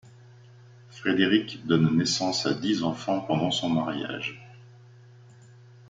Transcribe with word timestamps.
Frédérique 0.89 1.59
donne 1.67 1.95
naissance 1.95 2.47
à 2.47 2.55
dix 2.55 2.81
enfants 2.81 3.19
pendant 3.21 3.51
son 3.51 3.69
mariage. 3.69 4.41